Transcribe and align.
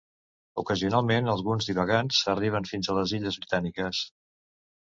Ocasionalment 0.61 1.29
alguns 1.33 1.69
divagants 1.71 2.23
arriben 2.35 2.67
fins 2.73 2.89
a 2.95 2.99
les 3.01 3.15
illes 3.19 3.41
Britàniques. 3.45 4.05